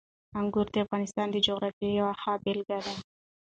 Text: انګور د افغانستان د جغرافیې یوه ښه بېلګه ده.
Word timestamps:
انګور 0.39 0.67
د 0.73 0.75
افغانستان 0.85 1.27
د 1.31 1.35
جغرافیې 1.47 1.89
یوه 1.99 2.13
ښه 2.21 2.33
بېلګه 2.43 2.79
ده. 2.85 2.93